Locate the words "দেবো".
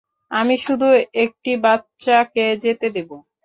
2.95-3.15